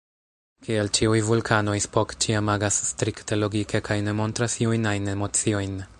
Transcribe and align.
Kiel 0.67 0.87
ĉiuj 0.99 1.19
vulkanoj, 1.27 1.75
Spock 1.85 2.15
ĉiam 2.25 2.49
agas 2.55 2.81
strikte 2.89 3.41
logike 3.45 3.85
kaj 3.91 4.01
ne 4.09 4.19
montras 4.23 4.61
iujn 4.67 4.93
ajn 4.95 5.17
emociojn. 5.17 5.83